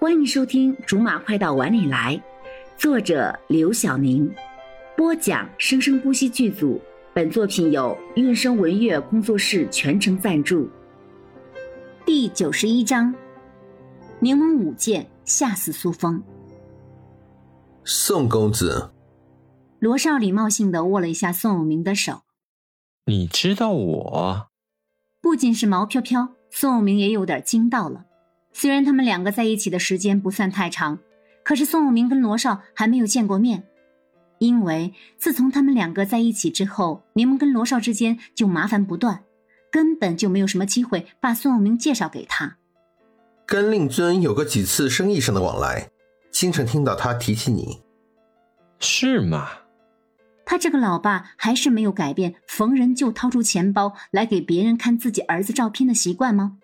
[0.00, 2.16] 欢迎收听《竹马快到碗里来》，
[2.80, 4.32] 作者刘晓宁，
[4.96, 6.80] 播讲生生不息剧组。
[7.12, 10.70] 本作品由韵声文乐工作室全程赞助。
[12.06, 13.12] 第九十一章：
[14.20, 16.22] 柠檬舞剑吓死苏风。
[17.82, 18.92] 宋公子，
[19.80, 22.22] 罗少礼貌性的握了一下宋有明的手。
[23.06, 24.46] 你知道我？
[25.20, 28.04] 不仅是毛飘飘，宋有明也有点惊到了。
[28.60, 30.98] 虽然他们两个在一起的时间不算太长，
[31.44, 33.62] 可是宋永明跟罗少还没有见过面，
[34.38, 39.22] 因为自从他们两个在一起之后，柠檬跟罗少之间就麻烦不断，
[39.70, 42.56] 根本就没有什么机会把宋永明介绍给他。
[43.46, 45.88] 跟令尊有过几次生意上的往来，
[46.32, 47.80] 经常听到他提起你，
[48.80, 49.50] 是吗？
[50.44, 56.56] 他这个老爸还是没有改变逢人就掏出钱包来给别人看自己儿子照片的习惯吗？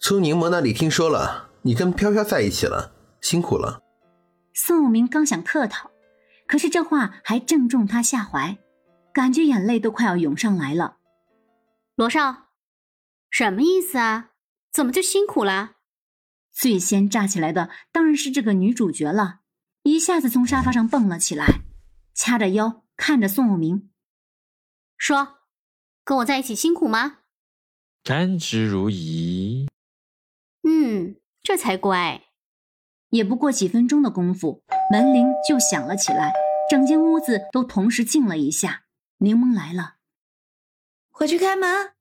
[0.00, 3.82] 从柠檬那里听说了，你跟飘飘在一起了，辛苦了。
[4.54, 5.90] 宋武明刚想客套，
[6.46, 8.58] 可是这话还正中他下怀，
[9.12, 10.98] 感觉眼泪都快要涌上来了。
[11.96, 12.48] 罗少，
[13.30, 14.30] 什么意思啊？
[14.72, 15.72] 怎么就辛苦了？
[16.52, 19.40] 最先炸起来的当然是这个女主角了，
[19.82, 21.62] 一下子从沙发上蹦了起来，
[22.14, 23.90] 掐着腰看着宋武明，
[24.96, 25.38] 说
[26.04, 27.18] ：“跟我在一起辛苦吗？”
[28.04, 29.66] 甘之如饴。
[30.68, 32.22] 嗯，这才乖。
[33.10, 36.32] 也不过几分钟的功夫，门铃就响了起来，
[36.68, 38.82] 整间屋子都同时静了一下。
[39.18, 39.94] 柠檬来了，
[41.08, 41.92] 回去开门。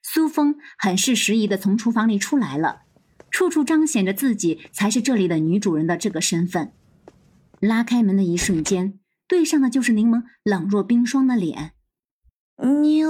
[0.00, 2.82] 苏风很是时宜的从厨房里出来了，
[3.30, 6.72] 处处彰显着自己才是这里的女主人的这个身份。
[7.58, 11.72] 拉开门的一瞬间，对上的就是柠檬冷若冰霜的脸。
[12.58, 13.08] 柠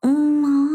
[0.00, 0.68] 檬，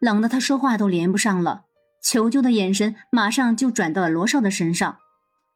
[0.00, 1.67] 冷的他说话都连不上了。
[2.02, 4.98] 求救的眼神马上就转到了罗少的身上，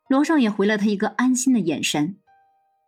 [0.09, 2.17] 罗少也回了他一个安心的眼神。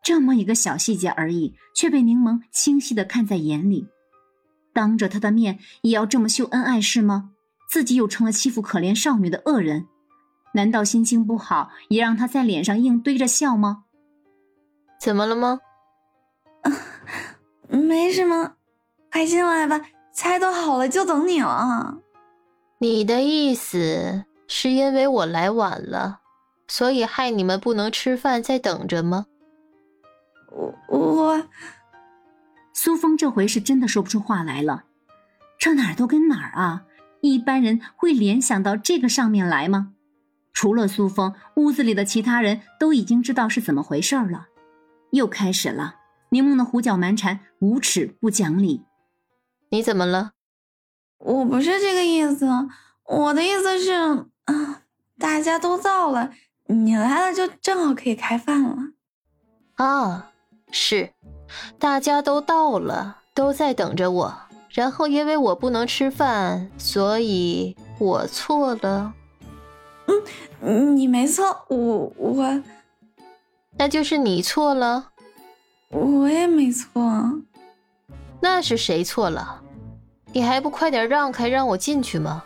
[0.02, 3.88] 这么一个小细节而已，却被柠檬清晰的看在眼里。
[4.74, 7.30] 当着他的面也要这么秀恩爱是吗？
[7.70, 9.86] 自己又成了欺负可怜少女的恶人？
[10.52, 13.84] 难道心情不好也让他在脸上硬堆着笑吗？
[15.00, 15.60] 怎么了吗？
[16.62, 16.70] 啊
[17.68, 18.56] 没什么，
[19.10, 19.80] 快进来吧，
[20.12, 21.98] 菜都好了，就等你了。
[22.78, 26.20] 你的意思是因为我来晚了，
[26.68, 29.26] 所以害你们不能吃饭，在等着吗？
[30.50, 31.46] 我我，
[32.72, 34.84] 苏峰这回是真的说不出话来了。
[35.58, 36.84] 这哪儿都跟哪儿啊！
[37.22, 39.94] 一般人会联想到这个上面来吗？
[40.52, 44.48] 除了苏峰，屋子里的其他人都已经知道是怎么回事了。
[45.12, 45.96] 又开始了，
[46.30, 48.84] 柠檬的胡搅蛮缠，无耻不讲理。
[49.70, 50.32] 你怎么了？
[51.24, 52.46] 我不是这个意思，
[53.06, 53.92] 我的意思是，
[54.44, 54.82] 啊，
[55.18, 56.30] 大家都到了，
[56.66, 58.76] 你来了就正好可以开饭了。
[59.76, 60.30] 啊，
[60.70, 61.14] 是，
[61.78, 64.34] 大家都到了，都在等着我。
[64.68, 69.14] 然后因为我不能吃饭，所以我错了。
[70.60, 72.62] 嗯，你没错，我我，
[73.78, 75.12] 那就是你错了。
[75.88, 77.00] 我也没错。
[78.42, 79.62] 那是谁错了？
[80.34, 82.42] 你还不快点让开，让我进去吗？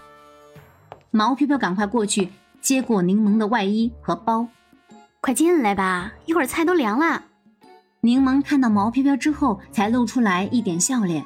[1.10, 4.46] 毛飘飘赶快过去接过柠檬的外衣和包，
[5.22, 7.22] 快进来吧，一会儿菜都凉了。
[8.02, 11.24] 柠檬看到毛飘飘之后，才露出来一点笑脸。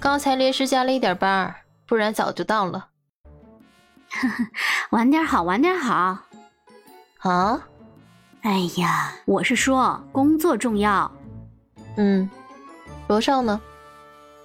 [0.00, 1.54] 刚才临时加了一点班，
[1.86, 2.88] 不然早就到了。
[4.90, 6.18] 晚点好，晚点好。
[7.18, 7.62] 啊？
[8.42, 11.08] 哎呀，我是说工作重要。
[11.96, 12.28] 嗯，
[13.06, 13.60] 罗少呢？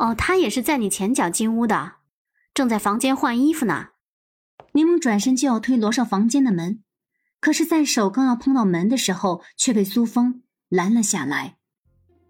[0.01, 1.97] 哦，他也是在你前脚进屋的，
[2.55, 3.89] 正在房间换衣服呢。
[4.71, 6.81] 柠檬转身就要推罗少房间的门，
[7.39, 11.57] 可是，在手刚要碰到门的时候，却被苏风拦了下来。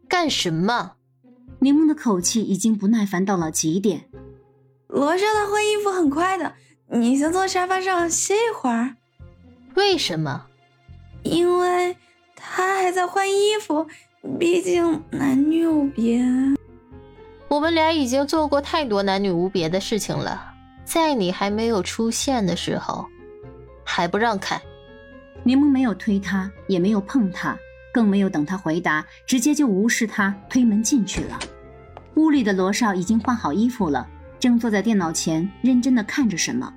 [0.09, 0.97] 干什么？
[1.59, 4.09] 柠檬的口气已经不耐烦到了极点。
[4.89, 6.53] 罗少他换衣服很快的，
[6.89, 8.97] 你先坐沙发上歇一会儿。
[9.75, 10.47] 为什么？
[11.23, 11.95] 因为
[12.35, 13.87] 他还在换衣服，
[14.37, 16.21] 毕竟男女有别。
[17.51, 20.53] 我们俩已经做过太多男女无别的事情了，
[20.85, 23.05] 在你还没有出现的时候，
[23.83, 24.57] 还不让开。
[25.43, 27.59] 柠檬没有推他，也没有碰他，
[27.93, 31.37] 更没有等他回答，直接就无视他，推门进去了。
[32.15, 34.07] 屋里的罗少已经换好衣服了，
[34.39, 36.73] 正坐在电脑前认真的看着什么。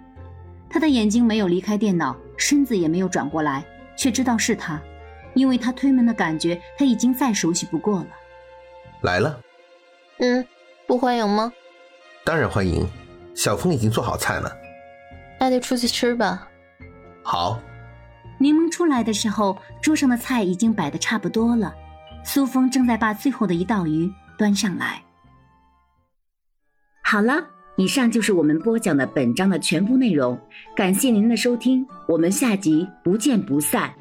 [0.68, 3.64] 他的眼睛没有离开电脑，身子也没有转过来，
[3.96, 4.82] 却知道是他，
[5.34, 8.06] 因为他推门的感觉他已经再熟悉不过了。
[9.02, 9.38] 来了。
[10.18, 10.44] 嗯。
[10.86, 11.52] 不欢迎吗？
[12.24, 12.86] 当然欢迎，
[13.34, 14.50] 小峰已经做好菜了。
[15.40, 16.48] 那就出去吃吧。
[17.22, 17.60] 好。
[18.38, 21.72] 柠檬出来的时候，桌上的菜已经摆的差不多了。
[22.24, 25.02] 苏峰正在把最后的一道鱼端上来。
[27.02, 27.34] 好了，
[27.76, 30.38] 以上就是我们播讲的本章的全部内容，
[30.74, 33.94] 感谢您的收听，我们下集不见不散。